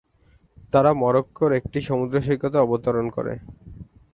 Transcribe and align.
তারা 0.73 0.91
মরক্কোর 1.01 1.51
একটি 1.59 1.79
সমুদ্র 1.87 2.15
সৈকতে 2.21 2.57
অবতরণ 2.65 3.05
করে। 3.15 3.33